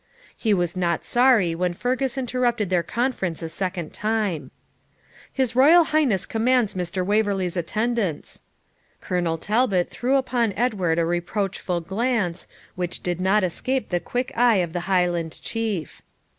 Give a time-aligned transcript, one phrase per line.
[0.35, 4.49] He was not sorry when Fergus interrupted their conference a second time.
[5.31, 7.05] 'His Royal Highness commands Mr.
[7.05, 8.41] Waverley's attendance.'
[8.99, 14.55] Colonel Talbot threw upon Edward a reproachful glance, which did not escape the quick eye
[14.55, 16.01] of the Highland Chief.